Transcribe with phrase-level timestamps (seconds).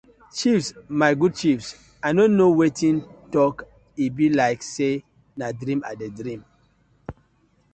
[0.37, 1.67] Chiefs my good chiefs
[2.07, 2.95] I no kno wetin
[3.33, 3.55] tok
[4.03, 4.93] e bi like say
[5.37, 6.41] na dream I dey dream.